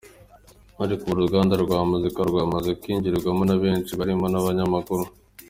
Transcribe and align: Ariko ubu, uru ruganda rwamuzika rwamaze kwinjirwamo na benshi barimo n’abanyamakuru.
Ariko 0.83 1.01
ubu, 1.03 1.11
uru 1.13 1.25
ruganda 1.25 1.53
rwamuzika 1.63 2.19
rwamaze 2.29 2.71
kwinjirwamo 2.81 3.41
na 3.45 3.55
benshi 3.63 3.91
barimo 3.99 4.25
n’abanyamakuru. 4.29 5.03